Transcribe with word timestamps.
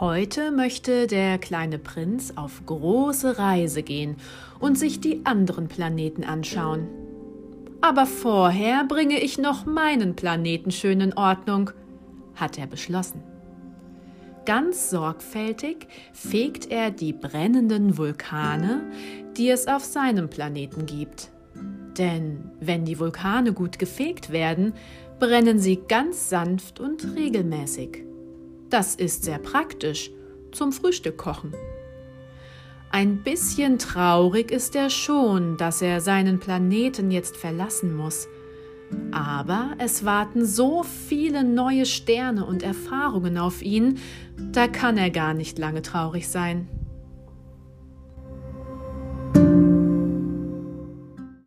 Heute 0.00 0.52
möchte 0.52 1.08
der 1.08 1.38
kleine 1.38 1.76
Prinz 1.76 2.32
auf 2.36 2.64
große 2.64 3.36
Reise 3.36 3.82
gehen 3.82 4.14
und 4.60 4.78
sich 4.78 5.00
die 5.00 5.26
anderen 5.26 5.66
Planeten 5.66 6.22
anschauen. 6.22 6.86
Aber 7.80 8.06
vorher 8.06 8.84
bringe 8.84 9.18
ich 9.18 9.38
noch 9.38 9.66
meinen 9.66 10.14
Planeten 10.14 10.70
schön 10.70 11.00
in 11.00 11.14
Ordnung, 11.14 11.70
hat 12.36 12.58
er 12.58 12.68
beschlossen. 12.68 13.24
Ganz 14.46 14.88
sorgfältig 14.88 15.88
fegt 16.12 16.70
er 16.70 16.92
die 16.92 17.12
brennenden 17.12 17.98
Vulkane, 17.98 18.82
die 19.36 19.50
es 19.50 19.66
auf 19.66 19.84
seinem 19.84 20.30
Planeten 20.30 20.86
gibt. 20.86 21.32
Denn 21.98 22.52
wenn 22.60 22.84
die 22.84 23.00
Vulkane 23.00 23.52
gut 23.52 23.80
gefegt 23.80 24.30
werden, 24.30 24.74
brennen 25.18 25.58
sie 25.58 25.80
ganz 25.88 26.28
sanft 26.28 26.78
und 26.78 27.16
regelmäßig. 27.16 28.07
Das 28.70 28.94
ist 28.94 29.24
sehr 29.24 29.38
praktisch 29.38 30.10
zum 30.52 30.72
Frühstück 30.72 31.16
kochen. 31.16 31.54
Ein 32.90 33.22
bisschen 33.22 33.78
traurig 33.78 34.50
ist 34.50 34.74
er 34.74 34.90
schon, 34.90 35.56
dass 35.56 35.82
er 35.82 36.00
seinen 36.00 36.38
Planeten 36.38 37.10
jetzt 37.10 37.36
verlassen 37.36 37.94
muss. 37.94 38.28
Aber 39.12 39.72
es 39.78 40.04
warten 40.04 40.46
so 40.46 40.82
viele 40.82 41.44
neue 41.44 41.84
Sterne 41.84 42.46
und 42.46 42.62
Erfahrungen 42.62 43.36
auf 43.36 43.60
ihn, 43.60 43.98
da 44.36 44.66
kann 44.66 44.96
er 44.96 45.10
gar 45.10 45.34
nicht 45.34 45.58
lange 45.58 45.82
traurig 45.82 46.28
sein. 46.28 46.68